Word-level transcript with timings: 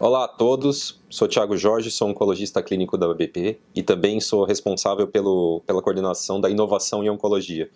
Olá 0.00 0.26
a 0.26 0.28
todos, 0.28 1.00
sou 1.10 1.26
Thiago 1.26 1.56
Jorge, 1.56 1.90
sou 1.90 2.08
oncologista 2.08 2.62
clínico 2.62 2.96
da 2.96 3.08
UBP 3.08 3.58
e 3.74 3.82
também 3.82 4.20
sou 4.20 4.44
responsável 4.44 5.08
pelo, 5.08 5.60
pela 5.66 5.82
coordenação 5.82 6.40
da 6.40 6.48
inovação 6.48 7.02
em 7.02 7.10
oncologia. 7.10 7.68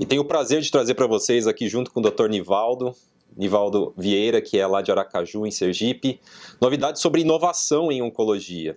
E 0.00 0.04
tenho 0.04 0.22
o 0.22 0.24
prazer 0.24 0.60
de 0.62 0.68
trazer 0.68 0.94
para 0.94 1.06
vocês 1.06 1.46
aqui 1.46 1.68
junto 1.68 1.92
com 1.92 2.00
o 2.00 2.02
Dr. 2.02 2.26
Nivaldo, 2.28 2.92
Nivaldo 3.36 3.94
Vieira, 3.96 4.42
que 4.42 4.58
é 4.58 4.66
lá 4.66 4.82
de 4.82 4.90
Aracaju, 4.90 5.46
em 5.46 5.50
Sergipe, 5.52 6.18
novidades 6.60 7.00
sobre 7.00 7.20
inovação 7.20 7.92
em 7.92 8.02
oncologia. 8.02 8.76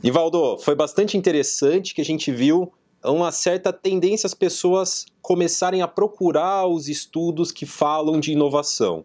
Nivaldo, 0.00 0.56
foi 0.58 0.76
bastante 0.76 1.16
interessante 1.16 1.92
que 1.92 2.00
a 2.00 2.04
gente 2.04 2.30
viu 2.30 2.72
uma 3.04 3.32
certa 3.32 3.72
tendência 3.72 4.28
as 4.28 4.34
pessoas 4.34 5.04
começarem 5.20 5.82
a 5.82 5.88
procurar 5.88 6.64
os 6.68 6.88
estudos 6.88 7.50
que 7.50 7.66
falam 7.66 8.20
de 8.20 8.30
inovação. 8.30 9.04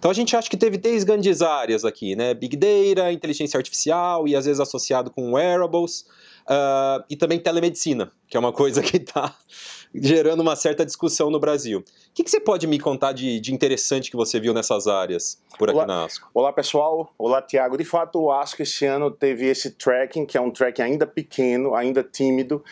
Então 0.00 0.10
a 0.10 0.14
gente 0.14 0.34
acha 0.34 0.48
que 0.48 0.56
teve 0.56 0.78
três 0.78 1.04
grandes 1.04 1.42
áreas 1.42 1.84
aqui, 1.84 2.16
né? 2.16 2.32
Big 2.32 2.56
Data, 2.56 3.12
inteligência 3.12 3.58
artificial 3.58 4.26
e 4.26 4.34
às 4.34 4.46
vezes 4.46 4.58
associado 4.58 5.10
com 5.10 5.34
wearables 5.34 6.06
uh, 6.48 7.04
e 7.10 7.14
também 7.16 7.38
telemedicina, 7.38 8.10
que 8.26 8.34
é 8.34 8.40
uma 8.40 8.50
coisa 8.50 8.80
que 8.82 8.96
está 8.96 9.36
gerando 9.94 10.40
uma 10.40 10.56
certa 10.56 10.86
discussão 10.86 11.30
no 11.30 11.38
Brasil. 11.38 11.84
O 12.10 12.12
que, 12.12 12.24
que 12.24 12.30
você 12.30 12.40
pode 12.40 12.66
me 12.66 12.76
contar 12.76 13.12
de, 13.12 13.38
de, 13.38 13.54
interessante 13.54 14.10
que 14.10 14.16
você 14.16 14.40
viu 14.40 14.52
nessas 14.52 14.88
áreas 14.88 15.40
por 15.56 15.68
aqui 15.68 15.76
olá, 15.78 15.86
na 15.86 16.04
ASCO? 16.06 16.28
Olá 16.34 16.52
pessoal, 16.52 17.14
olá 17.16 17.40
Tiago. 17.40 17.78
De 17.78 17.84
fato, 17.84 18.20
o 18.20 18.32
ASCO 18.32 18.62
esse 18.62 18.84
ano 18.84 19.12
teve 19.12 19.46
esse 19.46 19.70
tracking, 19.70 20.26
que 20.26 20.36
é 20.36 20.40
um 20.40 20.50
tracking 20.50 20.82
ainda 20.82 21.06
pequeno, 21.06 21.72
ainda 21.72 22.02
tímido, 22.02 22.64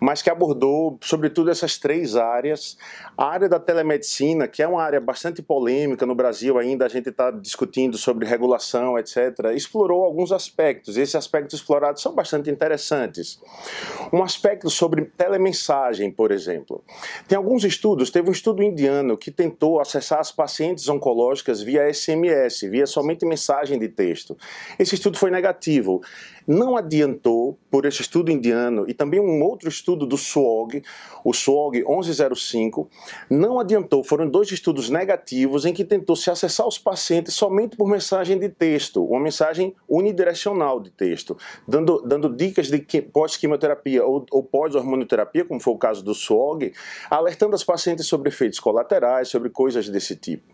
mas 0.00 0.22
que 0.22 0.30
abordou 0.30 0.98
sobretudo 1.02 1.50
essas 1.50 1.76
três 1.76 2.16
áreas. 2.16 2.78
A 3.18 3.26
área 3.26 3.50
da 3.50 3.60
telemedicina, 3.60 4.48
que 4.48 4.62
é 4.62 4.66
uma 4.66 4.82
área 4.82 4.98
bastante 4.98 5.42
polêmica 5.42 6.06
no 6.06 6.14
Brasil 6.14 6.58
ainda, 6.58 6.86
a 6.86 6.88
gente 6.88 7.10
está 7.10 7.30
discutindo 7.30 7.98
sobre 7.98 8.26
regulação, 8.26 8.98
etc., 8.98 9.52
explorou 9.54 10.04
alguns 10.04 10.32
aspectos. 10.32 10.96
Esses 10.96 11.14
aspectos 11.14 11.60
explorados 11.60 12.00
são 12.00 12.14
bastante 12.14 12.48
interessantes. 12.48 13.38
Um 14.10 14.22
aspecto 14.22 14.70
sobre 14.70 15.04
telemensagem, 15.04 16.10
por 16.10 16.32
exemplo. 16.32 16.82
Tem 17.28 17.36
alguns 17.36 17.62
estudos, 17.62 18.08
teve 18.10 18.30
um 18.30 18.32
estudo 18.32 18.62
indiano 18.62 18.85
que 19.16 19.30
tentou 19.30 19.80
acessar 19.80 20.20
as 20.20 20.32
pacientes 20.32 20.88
oncológicas 20.88 21.60
via 21.60 21.92
SMS, 21.92 22.62
via 22.62 22.86
somente 22.86 23.24
mensagem 23.24 23.78
de 23.78 23.88
texto. 23.88 24.36
Esse 24.78 24.94
estudo 24.94 25.18
foi 25.18 25.30
negativo. 25.30 26.02
Não 26.46 26.76
adiantou, 26.76 27.58
por 27.70 27.84
esse 27.84 28.00
estudo 28.00 28.30
indiano 28.30 28.86
e 28.88 28.94
também 28.94 29.20
um 29.20 29.42
outro 29.42 29.68
estudo 29.68 30.06
do 30.06 30.16
SWOG, 30.16 30.82
o 31.22 31.34
SWOG 31.34 31.84
1105, 31.84 32.88
não 33.28 33.60
adiantou, 33.60 34.02
foram 34.02 34.26
dois 34.26 34.50
estudos 34.50 34.88
negativos 34.88 35.66
em 35.66 35.74
que 35.74 35.84
tentou 35.84 36.16
se 36.16 36.30
acessar 36.30 36.66
os 36.66 36.78
pacientes 36.78 37.34
somente 37.34 37.76
por 37.76 37.86
mensagem 37.86 38.38
de 38.38 38.48
texto, 38.48 39.04
uma 39.04 39.20
mensagem 39.20 39.74
unidirecional 39.86 40.80
de 40.80 40.90
texto, 40.90 41.36
dando, 41.68 42.00
dando 42.00 42.34
dicas 42.34 42.68
de 42.68 42.78
pós-quimioterapia 43.02 44.06
ou, 44.06 44.24
ou 44.30 44.42
pós-hormonioterapia, 44.42 45.44
como 45.44 45.60
foi 45.60 45.74
o 45.74 45.78
caso 45.78 46.02
do 46.02 46.14
SWOG, 46.14 46.72
alertando 47.10 47.54
as 47.54 47.64
pacientes 47.64 48.06
sobre 48.06 48.30
efeitos 48.30 48.58
colaterais, 48.58 49.28
sobre 49.28 49.50
coisas 49.50 49.88
desse 49.88 50.16
tipo. 50.16 50.44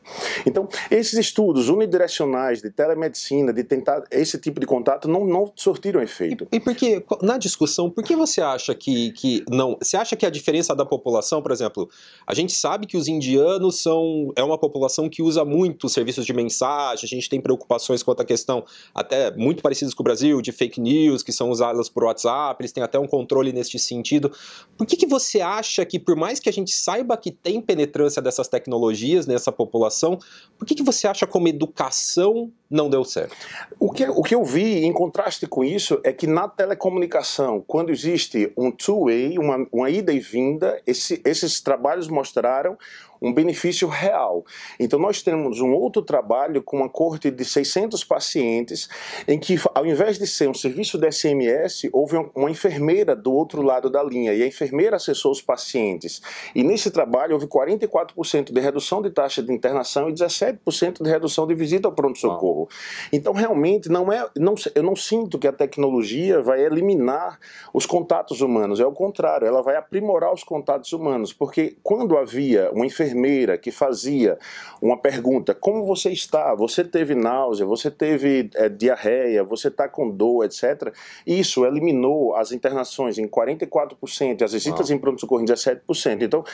Então, 0.44 0.68
esses 0.90 1.14
estudos 1.14 1.68
unidirecionais 1.68 2.60
de 2.60 2.70
telemedicina, 2.70 3.52
de 3.52 3.62
tentar 3.62 4.02
esse 4.10 4.38
tipo 4.38 4.58
de 4.58 4.66
contato, 4.66 5.06
não, 5.06 5.24
não 5.24 5.46
surtiram 5.82 6.00
efeito. 6.00 6.46
E, 6.52 6.56
e 6.56 6.60
porque, 6.60 7.04
na 7.20 7.36
discussão, 7.36 7.90
por 7.90 8.04
que 8.04 8.14
você 8.14 8.40
acha 8.40 8.74
que, 8.74 9.10
que 9.12 9.44
não. 9.50 9.76
Você 9.80 9.96
acha 9.96 10.14
que 10.14 10.24
a 10.24 10.30
diferença 10.30 10.74
da 10.74 10.86
população, 10.86 11.42
por 11.42 11.50
exemplo, 11.50 11.90
a 12.26 12.34
gente 12.34 12.52
sabe 12.52 12.86
que 12.86 12.96
os 12.96 13.08
indianos 13.08 13.80
são. 13.80 14.32
É 14.36 14.44
uma 14.44 14.56
população 14.56 15.08
que 15.08 15.22
usa 15.22 15.44
muito 15.44 15.88
serviços 15.88 16.24
de 16.24 16.32
mensagem, 16.32 17.04
a 17.04 17.08
gente 17.08 17.28
tem 17.28 17.40
preocupações 17.40 18.02
quanto 18.02 18.20
à 18.20 18.24
questão, 18.24 18.64
até 18.94 19.34
muito 19.36 19.62
parecidas 19.62 19.92
com 19.92 20.02
o 20.02 20.04
Brasil, 20.04 20.40
de 20.40 20.52
fake 20.52 20.80
news, 20.80 21.22
que 21.22 21.32
são 21.32 21.50
usadas 21.50 21.88
por 21.88 22.04
WhatsApp, 22.04 22.62
eles 22.62 22.72
têm 22.72 22.82
até 22.82 22.98
um 22.98 23.06
controle 23.06 23.52
neste 23.52 23.78
sentido. 23.78 24.30
Por 24.76 24.86
que, 24.86 24.96
que 24.96 25.06
você 25.06 25.40
acha 25.40 25.84
que, 25.84 25.98
por 25.98 26.14
mais 26.14 26.38
que 26.38 26.48
a 26.48 26.52
gente 26.52 26.72
saiba 26.72 27.16
que 27.16 27.30
tem 27.30 27.60
penetrância 27.60 28.22
dessas 28.22 28.46
tecnologias 28.48 29.26
nessa 29.26 29.50
população, 29.50 30.18
por 30.58 30.66
que, 30.66 30.74
que 30.74 30.82
você 30.82 31.06
acha 31.06 31.26
como 31.26 31.48
educação 31.48 32.52
não 32.72 32.88
deu 32.88 33.04
certo? 33.04 33.36
O 33.78 33.90
que, 33.90 34.08
o 34.08 34.22
que 34.22 34.34
eu 34.34 34.44
vi 34.44 34.84
em 34.84 34.92
contraste 34.92 35.46
com 35.46 35.62
isso 35.62 36.00
é 36.02 36.12
que 36.12 36.26
na 36.26 36.48
telecomunicação, 36.48 37.62
quando 37.66 37.90
existe 37.90 38.52
um 38.56 38.70
two-way, 38.70 39.38
uma, 39.38 39.66
uma 39.70 39.90
ida 39.90 40.12
e 40.12 40.18
vinda, 40.18 40.80
esse, 40.86 41.20
esses 41.24 41.60
trabalhos 41.60 42.08
mostraram 42.08 42.78
um 43.22 43.32
benefício 43.32 43.86
real. 43.88 44.44
Então, 44.78 44.98
nós 44.98 45.22
temos 45.22 45.60
um 45.60 45.72
outro 45.72 46.02
trabalho 46.02 46.62
com 46.62 46.78
uma 46.78 46.88
corte 46.88 47.30
de 47.30 47.44
600 47.44 48.02
pacientes, 48.04 48.88
em 49.28 49.38
que, 49.38 49.56
ao 49.74 49.86
invés 49.86 50.18
de 50.18 50.26
ser 50.26 50.48
um 50.48 50.54
serviço 50.54 50.98
de 50.98 51.10
SMS, 51.10 51.88
houve 51.92 52.16
uma 52.34 52.50
enfermeira 52.50 53.14
do 53.14 53.32
outro 53.32 53.62
lado 53.62 53.88
da 53.88 54.02
linha, 54.02 54.34
e 54.34 54.42
a 54.42 54.46
enfermeira 54.46 54.96
acessou 54.96 55.30
os 55.30 55.40
pacientes. 55.40 56.20
E 56.54 56.64
nesse 56.64 56.90
trabalho, 56.90 57.34
houve 57.34 57.46
44% 57.46 58.52
de 58.52 58.60
redução 58.60 59.00
de 59.00 59.10
taxa 59.10 59.42
de 59.42 59.52
internação 59.52 60.08
e 60.08 60.12
17% 60.12 61.02
de 61.02 61.08
redução 61.08 61.46
de 61.46 61.54
visita 61.54 61.86
ao 61.86 61.94
pronto-socorro. 61.94 62.68
Então, 63.12 63.32
realmente, 63.32 63.88
não 63.88 64.12
é, 64.12 64.28
não, 64.36 64.54
eu 64.74 64.82
não 64.82 64.96
sinto 64.96 65.38
que 65.38 65.46
a 65.46 65.52
tecnologia 65.52 66.42
vai 66.42 66.64
eliminar 66.64 67.38
os 67.72 67.86
contatos 67.86 68.40
humanos, 68.40 68.80
é 68.80 68.86
o 68.86 68.92
contrário, 68.92 69.46
ela 69.46 69.62
vai 69.62 69.76
aprimorar 69.76 70.32
os 70.32 70.42
contatos 70.42 70.92
humanos, 70.92 71.32
porque 71.32 71.76
quando 71.82 72.16
havia 72.16 72.70
uma 72.72 72.86
enfermeira 72.86 73.11
enfermeira 73.12 73.58
que 73.58 73.70
fazia 73.70 74.38
uma 74.80 74.96
pergunta: 74.96 75.54
como 75.54 75.84
você 75.84 76.10
está? 76.10 76.54
Você 76.54 76.82
teve 76.82 77.14
náusea? 77.14 77.66
Você 77.66 77.90
teve 77.90 78.50
é, 78.54 78.68
diarreia? 78.68 79.44
Você 79.44 79.68
está 79.68 79.88
com 79.88 80.10
dor, 80.10 80.44
etc. 80.44 80.92
Isso 81.26 81.64
eliminou 81.64 82.34
as 82.34 82.52
internações 82.52 83.18
em 83.18 83.28
44%, 83.28 84.42
as 84.42 84.52
visitas 84.52 84.90
em 84.90 84.98
pronto-socorro 84.98 85.42
em 85.42 85.46
17%. 85.46 86.22
Então, 86.22 86.44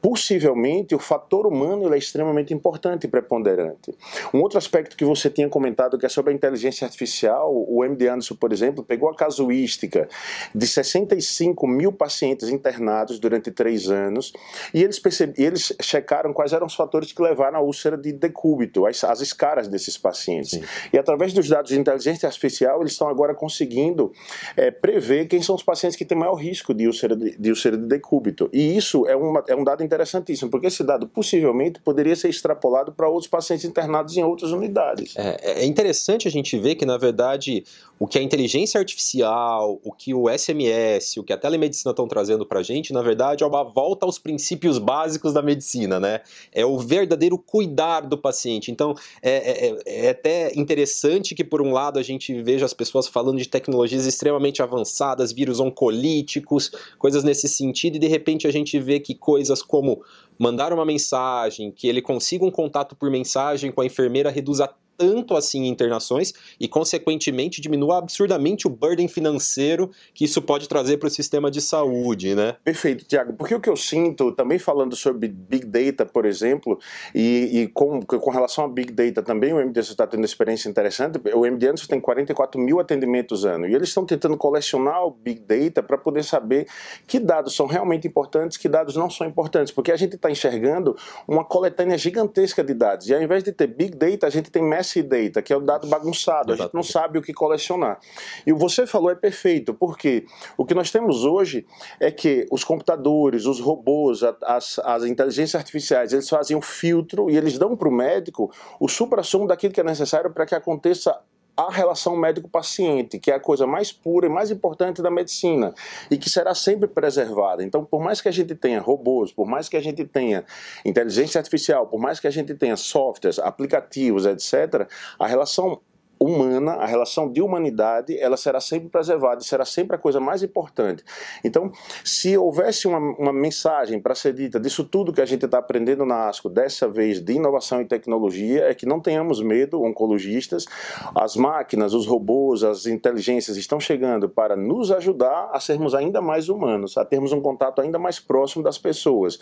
possivelmente, 0.00 0.94
o 0.94 0.98
fator 0.98 1.46
humano 1.46 1.92
é 1.92 1.98
extremamente 1.98 2.54
importante 2.54 3.04
e 3.04 3.08
preponderante. 3.08 3.94
Um 4.32 4.40
outro 4.40 4.58
aspecto 4.58 4.96
que 4.96 5.04
você 5.04 5.30
tinha 5.30 5.48
comentado, 5.48 5.98
que 5.98 6.06
é 6.06 6.08
sobre 6.08 6.32
a 6.32 6.34
inteligência 6.34 6.84
artificial, 6.84 7.52
o 7.52 7.84
MD 7.84 8.08
Anderson, 8.08 8.34
por 8.34 8.52
exemplo, 8.52 8.84
pegou 8.84 9.08
a 9.08 9.16
casuística 9.16 10.08
de 10.54 10.66
65 10.66 11.66
mil 11.66 11.92
pacientes 11.92 12.48
internados 12.48 13.18
durante 13.18 13.50
três 13.50 13.90
anos 13.90 14.32
e 14.72 14.82
eles, 14.82 14.98
perceb... 14.98 15.34
eles 15.36 15.74
quais 16.02 16.52
eram 16.52 16.66
os 16.66 16.74
fatores 16.74 17.12
que 17.12 17.22
levaram 17.22 17.58
à 17.58 17.62
úlcera 17.62 17.96
de 17.96 18.12
decúbito, 18.12 18.86
as, 18.86 19.02
as 19.04 19.20
escaras 19.20 19.68
desses 19.68 19.96
pacientes. 19.96 20.50
Sim. 20.50 20.62
E 20.92 20.98
através 20.98 21.32
dos 21.32 21.48
dados 21.48 21.70
de 21.70 21.78
inteligência 21.78 22.26
artificial, 22.26 22.80
eles 22.80 22.92
estão 22.92 23.08
agora 23.08 23.34
conseguindo 23.34 24.12
é, 24.56 24.70
prever 24.70 25.26
quem 25.26 25.42
são 25.42 25.54
os 25.54 25.62
pacientes 25.62 25.96
que 25.96 26.04
têm 26.04 26.16
maior 26.16 26.34
risco 26.34 26.74
de 26.74 26.86
úlcera 26.86 27.16
de, 27.16 27.36
de, 27.36 27.50
úlcera 27.50 27.76
de 27.76 27.86
decúbito. 27.86 28.48
E 28.52 28.76
isso 28.76 29.06
é, 29.06 29.16
uma, 29.16 29.44
é 29.48 29.54
um 29.54 29.64
dado 29.64 29.82
interessantíssimo, 29.82 30.50
porque 30.50 30.66
esse 30.66 30.82
dado 30.84 31.06
possivelmente 31.06 31.80
poderia 31.80 32.16
ser 32.16 32.28
extrapolado 32.28 32.92
para 32.92 33.08
outros 33.08 33.28
pacientes 33.28 33.64
internados 33.64 34.16
em 34.16 34.22
outras 34.22 34.52
unidades. 34.52 35.14
É, 35.16 35.62
é 35.62 35.66
interessante 35.66 36.28
a 36.28 36.30
gente 36.30 36.58
ver 36.58 36.74
que, 36.74 36.86
na 36.86 36.98
verdade, 36.98 37.64
o 37.98 38.06
que 38.06 38.18
a 38.18 38.22
inteligência 38.22 38.80
artificial, 38.80 39.80
o 39.84 39.92
que 39.92 40.12
o 40.12 40.28
SMS, 40.28 41.16
o 41.18 41.22
que 41.22 41.32
a 41.32 41.38
telemedicina 41.38 41.92
estão 41.92 42.08
trazendo 42.08 42.44
para 42.44 42.60
a 42.60 42.62
gente, 42.62 42.92
na 42.92 43.00
verdade, 43.00 43.44
é 43.44 43.46
uma 43.46 43.62
volta 43.62 44.04
aos 44.04 44.18
princípios 44.18 44.78
básicos 44.78 45.32
da 45.32 45.40
medicina, 45.40 45.81
né? 45.86 46.20
É 46.52 46.64
o 46.64 46.78
verdadeiro 46.78 47.38
cuidar 47.38 48.00
do 48.00 48.18
paciente. 48.18 48.70
Então, 48.70 48.94
é, 49.22 49.68
é, 49.68 50.06
é 50.06 50.10
até 50.10 50.52
interessante 50.54 51.34
que, 51.34 51.44
por 51.44 51.62
um 51.62 51.72
lado, 51.72 51.98
a 51.98 52.02
gente 52.02 52.40
veja 52.42 52.64
as 52.64 52.74
pessoas 52.74 53.06
falando 53.06 53.38
de 53.38 53.48
tecnologias 53.48 54.06
extremamente 54.06 54.62
avançadas, 54.62 55.32
vírus 55.32 55.60
oncolíticos, 55.60 56.70
coisas 56.98 57.24
nesse 57.24 57.48
sentido, 57.48 57.96
e 57.96 57.98
de 57.98 58.06
repente 58.06 58.46
a 58.46 58.50
gente 58.50 58.78
vê 58.78 59.00
que 59.00 59.14
coisas 59.14 59.62
como 59.62 60.02
mandar 60.38 60.72
uma 60.72 60.84
mensagem, 60.84 61.70
que 61.70 61.86
ele 61.86 62.02
consiga 62.02 62.44
um 62.44 62.50
contato 62.50 62.96
por 62.96 63.10
mensagem 63.10 63.70
com 63.70 63.80
a 63.80 63.86
enfermeira 63.86 64.30
reduza 64.30 64.68
tanto 65.02 65.36
assim 65.36 65.66
internações 65.66 66.32
e, 66.60 66.68
consequentemente, 66.68 67.60
diminua 67.60 67.98
absurdamente 67.98 68.68
o 68.68 68.70
burden 68.70 69.08
financeiro 69.08 69.90
que 70.14 70.24
isso 70.24 70.40
pode 70.40 70.68
trazer 70.68 70.98
para 70.98 71.08
o 71.08 71.10
sistema 71.10 71.50
de 71.50 71.60
saúde, 71.60 72.36
né? 72.36 72.54
Perfeito, 72.62 73.04
Tiago. 73.04 73.32
Porque 73.32 73.52
o 73.52 73.60
que 73.60 73.68
eu 73.68 73.76
sinto, 73.76 74.30
também 74.30 74.60
falando 74.60 74.94
sobre 74.94 75.26
Big 75.26 75.66
Data, 75.66 76.06
por 76.06 76.24
exemplo, 76.24 76.78
e, 77.12 77.62
e 77.62 77.68
com, 77.68 78.00
com 78.00 78.30
relação 78.30 78.64
a 78.64 78.68
Big 78.68 78.92
Data 78.92 79.24
também, 79.24 79.52
o 79.52 79.60
MD 79.60 79.80
está 79.80 80.06
tendo 80.06 80.24
experiência 80.24 80.68
interessante. 80.68 81.20
O 81.34 81.44
MD 81.44 81.72
tem 81.88 82.00
44 82.00 82.60
mil 82.60 82.78
atendimentos 82.78 83.44
ano 83.44 83.66
e 83.66 83.74
eles 83.74 83.88
estão 83.88 84.06
tentando 84.06 84.36
colecionar 84.36 85.04
o 85.04 85.10
Big 85.10 85.40
Data 85.40 85.82
para 85.82 85.98
poder 85.98 86.22
saber 86.22 86.68
que 87.08 87.18
dados 87.18 87.56
são 87.56 87.66
realmente 87.66 88.06
importantes, 88.06 88.56
que 88.56 88.68
dados 88.68 88.94
não 88.94 89.10
são 89.10 89.26
importantes, 89.26 89.72
porque 89.72 89.90
a 89.90 89.96
gente 89.96 90.14
está 90.14 90.30
enxergando 90.30 90.96
uma 91.26 91.44
coletânea 91.44 91.98
gigantesca 91.98 92.62
de 92.62 92.74
dados 92.74 93.08
e 93.08 93.14
ao 93.14 93.20
invés 93.20 93.42
de 93.42 93.50
ter 93.50 93.66
Big 93.66 93.96
Data, 93.96 94.26
a 94.26 94.30
gente 94.30 94.50
tem 94.50 94.62
Mass 94.62 94.91
messy 94.92 95.02
data, 95.02 95.40
que 95.40 95.52
é 95.52 95.56
o 95.56 95.60
dado 95.60 95.86
bagunçado, 95.86 96.52
a 96.52 96.56
gente 96.56 96.74
não 96.74 96.82
sabe 96.82 97.18
o 97.18 97.22
que 97.22 97.32
colecionar. 97.32 97.98
E 98.46 98.52
o 98.52 98.56
você 98.56 98.86
falou 98.86 99.10
é 99.10 99.14
perfeito, 99.14 99.72
porque 99.72 100.26
o 100.56 100.64
que 100.64 100.74
nós 100.74 100.90
temos 100.90 101.24
hoje 101.24 101.66
é 101.98 102.10
que 102.10 102.46
os 102.50 102.64
computadores, 102.64 103.46
os 103.46 103.60
robôs, 103.60 104.22
as, 104.42 104.78
as 104.80 105.04
inteligências 105.04 105.54
artificiais, 105.54 106.12
eles 106.12 106.28
fazem 106.28 106.56
um 106.56 106.62
filtro 106.62 107.30
e 107.30 107.36
eles 107.36 107.58
dão 107.58 107.76
para 107.76 107.88
o 107.88 107.92
médico 107.92 108.50
o 108.78 108.88
supra-sumo 108.88 109.46
daquilo 109.46 109.72
que 109.72 109.80
é 109.80 109.84
necessário 109.84 110.30
para 110.32 110.46
que 110.46 110.54
aconteça 110.54 111.18
a 111.56 111.70
relação 111.70 112.16
médico-paciente, 112.16 113.18
que 113.18 113.30
é 113.30 113.34
a 113.34 113.40
coisa 113.40 113.66
mais 113.66 113.92
pura 113.92 114.26
e 114.26 114.28
mais 114.28 114.50
importante 114.50 115.02
da 115.02 115.10
medicina 115.10 115.74
e 116.10 116.16
que 116.16 116.30
será 116.30 116.54
sempre 116.54 116.88
preservada. 116.88 117.62
Então, 117.62 117.84
por 117.84 118.00
mais 118.00 118.20
que 118.20 118.28
a 118.28 118.32
gente 118.32 118.54
tenha 118.54 118.80
robôs, 118.80 119.32
por 119.32 119.46
mais 119.46 119.68
que 119.68 119.76
a 119.76 119.82
gente 119.82 120.04
tenha 120.04 120.44
inteligência 120.84 121.38
artificial, 121.38 121.86
por 121.86 122.00
mais 122.00 122.18
que 122.18 122.26
a 122.26 122.30
gente 122.30 122.54
tenha 122.54 122.76
softwares, 122.76 123.38
aplicativos, 123.38 124.24
etc., 124.24 124.88
a 125.18 125.26
relação 125.26 125.80
humana, 126.22 126.72
a 126.74 126.86
relação 126.86 127.30
de 127.30 127.42
humanidade, 127.42 128.18
ela 128.18 128.36
será 128.36 128.60
sempre 128.60 128.88
preservada, 128.88 129.40
será 129.40 129.64
sempre 129.64 129.96
a 129.96 129.98
coisa 129.98 130.20
mais 130.20 130.42
importante. 130.42 131.04
Então, 131.44 131.70
se 132.04 132.36
houvesse 132.36 132.86
uma, 132.86 132.98
uma 132.98 133.32
mensagem 133.32 134.00
para 134.00 134.14
ser 134.14 134.32
dita 134.32 134.60
disso 134.60 134.84
tudo 134.84 135.12
que 135.12 135.20
a 135.20 135.26
gente 135.26 135.44
está 135.44 135.58
aprendendo 135.58 136.04
na 136.04 136.28
ASCO, 136.28 136.48
dessa 136.48 136.88
vez 136.88 137.20
de 137.20 137.34
inovação 137.34 137.80
e 137.80 137.84
tecnologia, 137.84 138.64
é 138.64 138.74
que 138.74 138.86
não 138.86 139.00
tenhamos 139.00 139.42
medo, 139.42 139.82
oncologistas, 139.82 140.66
as 141.14 141.36
máquinas, 141.36 141.94
os 141.94 142.06
robôs, 142.06 142.62
as 142.62 142.86
inteligências 142.86 143.56
estão 143.56 143.80
chegando 143.80 144.28
para 144.28 144.56
nos 144.56 144.90
ajudar 144.92 145.50
a 145.52 145.60
sermos 145.60 145.94
ainda 145.94 146.20
mais 146.20 146.48
humanos, 146.48 146.96
a 146.96 147.04
termos 147.04 147.32
um 147.32 147.40
contato 147.40 147.80
ainda 147.80 147.98
mais 147.98 148.20
próximo 148.20 148.62
das 148.62 148.78
pessoas. 148.78 149.38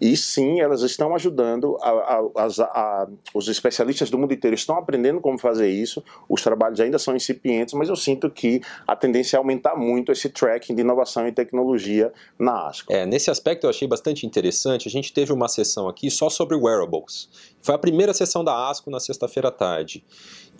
E 0.00 0.16
sim, 0.16 0.60
elas 0.60 0.82
estão 0.82 1.14
ajudando, 1.14 1.76
a, 1.82 1.90
a, 1.90 2.46
a, 2.60 3.08
os 3.34 3.48
especialistas 3.48 4.10
do 4.10 4.18
mundo 4.18 4.32
inteiro 4.32 4.54
estão 4.54 4.76
aprendendo 4.76 5.20
como 5.20 5.38
fazer 5.38 5.68
isso, 5.68 6.02
os 6.28 6.42
trabalhos 6.42 6.80
ainda 6.80 6.98
são 6.98 7.14
incipientes, 7.14 7.74
mas 7.74 7.88
eu 7.88 7.96
sinto 7.96 8.30
que 8.30 8.60
a 8.86 8.96
tendência 8.96 9.36
é 9.36 9.38
aumentar 9.38 9.76
muito 9.76 10.12
esse 10.12 10.28
tracking 10.28 10.74
de 10.74 10.80
inovação 10.80 11.26
e 11.26 11.32
tecnologia 11.32 12.12
na 12.38 12.68
ASCO. 12.68 12.92
É, 12.92 13.04
nesse 13.06 13.30
aspecto 13.30 13.64
eu 13.64 13.70
achei 13.70 13.86
bastante 13.86 14.26
interessante. 14.26 14.88
A 14.88 14.90
gente 14.90 15.12
teve 15.12 15.32
uma 15.32 15.48
sessão 15.48 15.88
aqui 15.88 16.10
só 16.10 16.28
sobre 16.28 16.56
wearables. 16.56 17.28
Foi 17.60 17.74
a 17.74 17.78
primeira 17.78 18.12
sessão 18.12 18.42
da 18.42 18.70
ASCO 18.70 18.90
na 18.90 19.00
sexta-feira 19.00 19.48
à 19.48 19.52
tarde. 19.52 20.04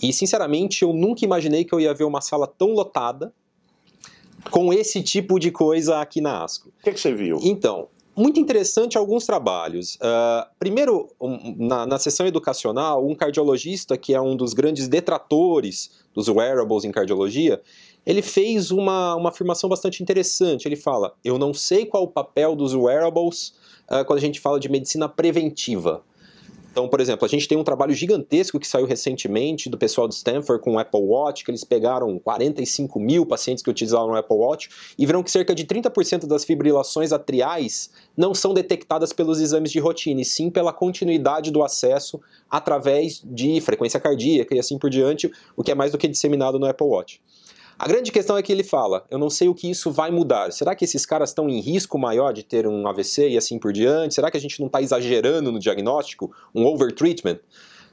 E, 0.02 0.12
sinceramente, 0.12 0.82
eu 0.82 0.92
nunca 0.92 1.24
imaginei 1.24 1.64
que 1.64 1.74
eu 1.74 1.80
ia 1.80 1.94
ver 1.94 2.04
uma 2.04 2.20
sala 2.20 2.46
tão 2.46 2.72
lotada 2.72 3.32
com 4.50 4.72
esse 4.72 5.02
tipo 5.02 5.38
de 5.38 5.50
coisa 5.50 6.00
aqui 6.00 6.20
na 6.20 6.44
ASCO. 6.44 6.68
O 6.68 6.82
que, 6.82 6.92
que 6.92 7.00
você 7.00 7.14
viu? 7.14 7.38
Então, 7.42 7.88
muito 8.16 8.38
interessante 8.38 8.98
alguns 8.98 9.24
trabalhos. 9.24 9.96
Uh, 9.96 10.46
primeiro, 10.58 11.08
um, 11.20 11.56
na, 11.66 11.86
na 11.86 11.98
sessão 11.98 12.26
educacional, 12.26 13.06
um 13.06 13.14
cardiologista, 13.14 13.96
que 13.96 14.14
é 14.14 14.20
um 14.20 14.36
dos 14.36 14.52
grandes 14.52 14.88
detratores 14.88 16.02
dos 16.14 16.28
wearables 16.28 16.84
em 16.84 16.92
cardiologia, 16.92 17.60
ele 18.04 18.20
fez 18.20 18.70
uma, 18.70 19.14
uma 19.14 19.30
afirmação 19.30 19.68
bastante 19.68 20.02
interessante. 20.02 20.66
Ele 20.66 20.76
fala: 20.76 21.14
Eu 21.24 21.38
não 21.38 21.54
sei 21.54 21.86
qual 21.86 22.02
o 22.02 22.08
papel 22.08 22.54
dos 22.54 22.74
wearables 22.74 23.54
uh, 23.90 24.04
quando 24.04 24.18
a 24.18 24.22
gente 24.22 24.40
fala 24.40 24.60
de 24.60 24.68
medicina 24.68 25.08
preventiva. 25.08 26.02
Então, 26.72 26.88
por 26.88 27.00
exemplo, 27.02 27.26
a 27.26 27.28
gente 27.28 27.46
tem 27.46 27.58
um 27.58 27.62
trabalho 27.62 27.92
gigantesco 27.92 28.58
que 28.58 28.66
saiu 28.66 28.86
recentemente 28.86 29.68
do 29.68 29.76
pessoal 29.76 30.08
de 30.08 30.14
Stanford 30.14 30.64
com 30.64 30.72
o 30.72 30.78
Apple 30.78 31.02
Watch, 31.02 31.44
que 31.44 31.50
eles 31.50 31.64
pegaram 31.64 32.18
45 32.18 32.98
mil 32.98 33.26
pacientes 33.26 33.62
que 33.62 33.68
utilizavam 33.68 34.12
o 34.12 34.16
Apple 34.16 34.38
Watch 34.38 34.70
e 34.98 35.04
viram 35.04 35.22
que 35.22 35.30
cerca 35.30 35.54
de 35.54 35.66
30% 35.66 36.26
das 36.26 36.46
fibrilações 36.46 37.12
atriais 37.12 37.90
não 38.16 38.32
são 38.34 38.54
detectadas 38.54 39.12
pelos 39.12 39.38
exames 39.38 39.70
de 39.70 39.80
rotina, 39.80 40.22
e 40.22 40.24
sim 40.24 40.48
pela 40.48 40.72
continuidade 40.72 41.50
do 41.50 41.62
acesso 41.62 42.18
através 42.50 43.22
de 43.22 43.60
frequência 43.60 44.00
cardíaca 44.00 44.54
e 44.54 44.58
assim 44.58 44.78
por 44.78 44.88
diante, 44.88 45.30
o 45.54 45.62
que 45.62 45.72
é 45.72 45.74
mais 45.74 45.92
do 45.92 45.98
que 45.98 46.08
disseminado 46.08 46.58
no 46.58 46.64
Apple 46.64 46.86
Watch. 46.86 47.20
A 47.78 47.88
grande 47.88 48.12
questão 48.12 48.36
é 48.36 48.42
que 48.42 48.52
ele 48.52 48.62
fala: 48.62 49.04
eu 49.10 49.18
não 49.18 49.30
sei 49.30 49.48
o 49.48 49.54
que 49.54 49.70
isso 49.70 49.90
vai 49.90 50.10
mudar. 50.10 50.52
Será 50.52 50.74
que 50.74 50.84
esses 50.84 51.04
caras 51.04 51.30
estão 51.30 51.48
em 51.48 51.60
risco 51.60 51.98
maior 51.98 52.32
de 52.32 52.42
ter 52.42 52.66
um 52.66 52.86
AVC 52.86 53.30
e 53.30 53.36
assim 53.36 53.58
por 53.58 53.72
diante? 53.72 54.14
Será 54.14 54.30
que 54.30 54.36
a 54.36 54.40
gente 54.40 54.60
não 54.60 54.66
está 54.66 54.80
exagerando 54.80 55.50
no 55.50 55.58
diagnóstico? 55.58 56.32
Um 56.54 56.64
overtreatment? 56.66 57.38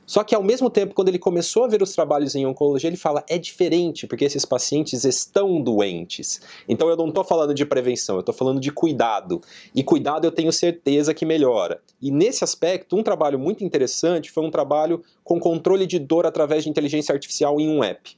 Só 0.09 0.23
que 0.23 0.33
ao 0.33 0.41
mesmo 0.41 0.71
tempo, 0.71 0.95
quando 0.95 1.09
ele 1.09 1.19
começou 1.19 1.65
a 1.65 1.67
ver 1.67 1.83
os 1.83 1.93
trabalhos 1.93 2.33
em 2.33 2.43
oncologia, 2.43 2.89
ele 2.89 2.97
fala: 2.97 3.23
é 3.29 3.37
diferente, 3.37 4.07
porque 4.07 4.25
esses 4.25 4.43
pacientes 4.43 5.03
estão 5.03 5.61
doentes. 5.61 6.41
Então 6.67 6.89
eu 6.89 6.97
não 6.97 7.09
estou 7.09 7.23
falando 7.23 7.53
de 7.53 7.63
prevenção, 7.63 8.15
eu 8.15 8.21
estou 8.21 8.33
falando 8.33 8.59
de 8.59 8.71
cuidado. 8.71 9.39
E 9.75 9.83
cuidado 9.83 10.25
eu 10.25 10.31
tenho 10.31 10.51
certeza 10.51 11.13
que 11.13 11.27
melhora. 11.27 11.79
E 12.01 12.09
nesse 12.09 12.43
aspecto, 12.43 12.97
um 12.97 13.03
trabalho 13.03 13.37
muito 13.37 13.63
interessante 13.63 14.31
foi 14.31 14.43
um 14.43 14.49
trabalho 14.49 15.03
com 15.23 15.39
controle 15.39 15.85
de 15.85 15.99
dor 15.99 16.25
através 16.25 16.63
de 16.63 16.71
inteligência 16.71 17.13
artificial 17.13 17.59
em 17.59 17.69
um 17.69 17.83
app. 17.83 18.17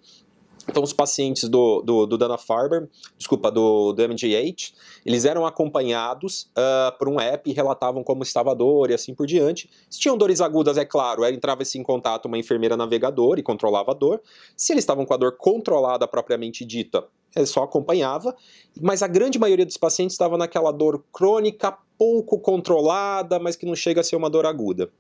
Então, 0.68 0.84
os 0.84 0.94
pacientes 0.94 1.50
do, 1.50 1.82
do, 1.82 2.06
do 2.06 2.18
Dana-Farber, 2.18 2.88
desculpa, 3.18 3.52
do, 3.52 3.94
do 3.94 4.02
MGH, 4.04 4.74
eles 5.06 5.26
eram 5.26 5.46
acompanhados 5.46 6.50
uh, 6.52 6.98
por 6.98 7.08
um 7.08 7.20
app 7.20 7.50
e 7.50 7.54
relatavam 7.54 8.04
como 8.04 8.24
estava 8.24 8.52
a 8.52 8.54
dor 8.54 8.92
e 8.92 8.94
assim 8.94 9.14
por 9.14 9.26
diante. 9.26 9.70
Se 9.90 10.00
tinham 10.00 10.18
dores 10.18 10.42
agudas, 10.42 10.78
é 10.78 10.86
claro, 10.86 11.26
entrava-se 11.26 11.78
em 11.78 11.84
contato 11.84 12.26
uma 12.26 12.38
enfermeira 12.38 12.78
navegadora 12.78 13.40
e 13.40 13.44
controlava 13.44 13.92
a 13.92 13.94
dor. 13.94 14.22
Se 14.56 14.74
eles 14.74 14.84
estavam 14.84 15.06
com 15.06 15.14
a 15.14 15.18
dor 15.18 15.36
controlada 15.38 16.08
propriamente 16.08 16.64
dita, 16.66 17.06
ele 17.36 17.46
só 17.46 17.64
acompanhava, 17.64 18.36
mas 18.80 19.02
a 19.02 19.08
grande 19.08 19.40
maioria 19.40 19.66
dos 19.66 19.78
pacientes 19.78 20.14
estava 20.14 20.38
naquela 20.38 20.72
dor 20.72 21.04
crônica, 21.12 21.78
pouco 21.98 22.40
controlada, 22.40 23.40
mas 23.40 23.56
que 23.56 23.66
não 23.66 23.76
chega 23.76 24.02
a 24.02 24.04
ser 24.04 24.16
uma 24.16 24.30
dor 24.30 24.46
aguda. 24.46 24.92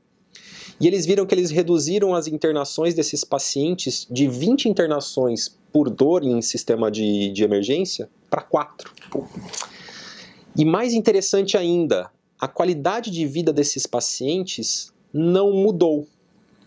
E 0.80 0.88
eles 0.88 1.06
viram 1.06 1.26
que 1.26 1.36
eles 1.36 1.52
reduziram 1.52 2.16
as 2.16 2.28
internações 2.28 2.94
desses 2.94 3.24
pacientes 3.24 4.08
de 4.10 4.28
20 4.28 4.68
internações 4.68 5.56
por 5.72 5.90
dor 5.90 6.24
em 6.24 6.42
sistema 6.42 6.90
de, 6.90 7.32
de 7.32 7.44
emergência 7.44 8.10
para 8.30 8.42
4. 8.42 8.92
E 10.58 10.66
mais 10.66 10.94
interessante 10.94 11.56
ainda, 11.56 12.10
a 12.40 12.48
qualidade 12.48 13.12
de 13.12 13.26
vida 13.26 13.54
desses 13.54 13.86
pacientes 13.86 14.92
não 15.14 15.52
mudou. 15.54 16.08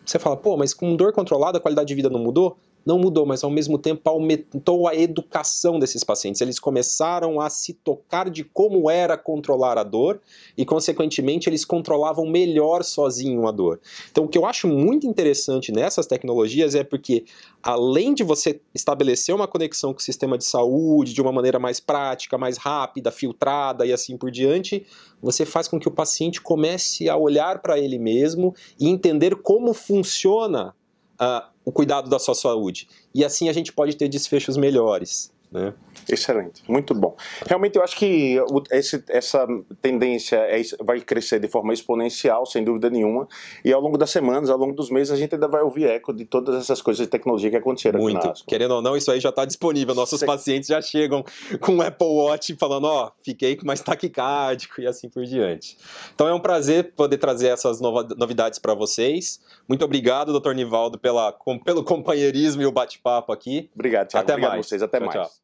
Você 0.05 0.19
fala, 0.19 0.37
pô, 0.37 0.57
mas 0.57 0.73
com 0.73 0.95
dor 0.95 1.13
controlada 1.13 1.59
a 1.59 1.61
qualidade 1.61 1.89
de 1.89 1.95
vida 1.95 2.09
não 2.09 2.21
mudou? 2.21 2.57
Não 2.85 2.99
mudou, 2.99 3.25
mas 3.25 3.43
ao 3.43 3.51
mesmo 3.51 3.79
tempo 3.79 4.09
aumentou 4.09 4.87
a 4.87 4.95
educação 4.95 5.79
desses 5.79 6.05
pacientes. 6.05 6.41
Eles 6.41 6.59
começaram 6.59 7.41
a 7.41 7.49
se 7.49 7.73
tocar 7.73 8.29
de 8.29 8.45
como 8.45 8.91
era 8.91 9.17
controlar 9.17 9.79
a 9.79 9.83
dor 9.83 10.21
e, 10.57 10.65
consequentemente, 10.65 11.49
eles 11.49 11.65
controlavam 11.65 12.27
melhor 12.27 12.85
sozinho 12.85 13.47
a 13.47 13.51
dor. 13.51 13.81
Então, 14.11 14.25
o 14.25 14.29
que 14.29 14.37
eu 14.37 14.47
acho 14.47 14.69
muito 14.69 15.07
interessante 15.07 15.73
nessas 15.73 16.07
tecnologias 16.07 16.75
é 16.75 16.85
porque, 16.85 17.25
além 17.63 18.15
de 18.15 18.23
você 18.23 18.61
estabelecer 18.75 19.35
uma 19.35 19.49
conexão 19.49 19.93
com 19.93 20.01
o 20.01 20.03
sistema 20.03 20.37
de 20.37 20.45
saúde 20.45 21.15
de 21.15 21.23
uma 21.23 21.33
maneira 21.33 21.59
mais 21.59 21.81
prática, 21.81 22.37
mais 22.37 22.57
rápida, 22.57 23.11
filtrada 23.11 23.87
e 23.87 23.93
assim 23.93 24.17
por 24.17 24.31
diante, 24.31 24.87
você 25.23 25.47
faz 25.47 25.67
com 25.69 25.79
que 25.79 25.89
o 25.89 25.91
paciente 25.91 26.41
comece 26.41 27.09
a 27.09 27.17
olhar 27.17 27.63
para 27.63 27.79
ele 27.79 27.99
mesmo 27.99 28.55
e 28.79 28.89
entender 28.89 29.37
como 29.37 29.73
funciona 29.73 30.75
uh, 31.15 31.54
o 31.65 31.73
cuidado 31.73 32.09
da 32.09 32.19
sua 32.19 32.35
saúde. 32.35 32.89
E 33.15 33.25
assim 33.25 33.49
a 33.49 33.53
gente 33.53 33.73
pode 33.73 33.97
ter 33.97 34.09
desfechos 34.09 34.57
melhores. 34.57 35.33
Né? 35.55 35.73
Excelente, 36.09 36.65
muito 36.69 36.93
bom. 36.97 37.17
Realmente 37.47 37.77
eu 37.77 37.85
acho 37.85 37.97
que 37.97 38.37
esse, 38.73 39.05
essa 39.09 39.47
tendência 39.81 40.37
é, 40.37 40.61
vai 40.83 41.01
crescer 41.01 41.39
de 41.39 41.47
forma 41.47 41.73
exponencial, 41.73 42.45
sem 42.45 42.65
dúvida 42.65 42.91
nenhuma, 42.91 43.29
e 43.65 43.73
ao 43.73 43.81
longo 43.81 43.97
das 43.97 44.11
semanas, 44.11 44.51
ao 44.51 44.59
longo 44.59 44.75
dos 44.75 44.91
meses, 44.91 45.13
a 45.13 45.17
gente 45.17 45.33
ainda 45.33 45.47
vai 45.47 45.63
ouvir 45.63 45.87
eco 45.87 46.13
de 46.13 46.25
todas 46.25 46.57
essas 46.57 46.83
coisas 46.83 47.07
de 47.07 47.09
tecnologia 47.09 47.51
que 47.51 47.57
aconteceram 47.57 48.01
muito. 48.01 48.17
aqui 48.17 48.27
na 48.27 48.33
Asco. 48.33 48.49
Querendo 48.49 48.73
ou 48.73 48.83
não, 48.83 48.97
isso 48.97 49.13
aí 49.13 49.21
já 49.21 49.29
está 49.29 49.45
disponível. 49.45 49.95
Nossos 49.95 50.19
Sim. 50.19 50.27
pacientes 50.27 50.69
já 50.69 50.83
chegam 50.83 51.25
com 51.61 51.77
o 51.77 51.83
Apple 51.83 52.09
Watch 52.09 52.57
falando, 52.57 52.87
ó, 52.87 53.07
oh, 53.07 53.13
fiquei 53.25 53.55
com 53.55 53.65
mais 53.65 53.81
taquicárdico 53.81 54.81
e 54.81 54.89
assim 54.89 55.09
por 55.09 55.25
diante. 55.25 55.79
Então 56.13 56.27
é 56.27 56.35
um 56.35 56.41
prazer 56.41 56.95
poder 56.97 57.19
trazer 57.19 57.47
essas 57.47 57.81
novidades 57.81 58.59
para 58.59 58.75
vocês. 58.75 59.41
Muito 59.69 59.85
obrigado, 59.85 60.33
doutor 60.33 60.53
Nivaldo, 60.53 60.99
pela, 60.99 61.33
com, 61.33 61.61
pelo 61.61 61.85
companheirismo 61.85 62.61
e 62.61 62.67
o 62.67 62.73
bate-papo 62.73 63.33
aqui. 63.33 63.71
Obrigado, 63.73 64.09
Thiago. 64.09 64.25
Até 64.25 64.33
obrigado 64.33 64.53
mais. 64.53 64.67
vocês. 64.67 64.83
Até 64.83 64.99
tchau, 64.99 65.07
mais. 65.07 65.29
Tchau. 65.29 65.44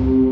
Thank 0.00 0.12
you. 0.12 0.29